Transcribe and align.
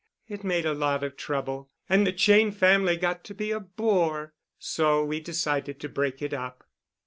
It 0.27 0.43
made 0.43 0.65
a 0.65 0.73
lot 0.73 1.03
of 1.03 1.15
trouble, 1.15 1.69
and 1.87 2.07
the 2.07 2.11
Cheyne 2.11 2.51
family 2.51 2.97
got 2.97 3.23
to 3.25 3.35
be 3.35 3.51
a 3.51 3.59
bore—so 3.59 5.05
we 5.05 5.19
decided 5.19 5.79
to 5.79 5.89
break 5.89 6.23
it 6.23 6.33
up." 6.33 6.67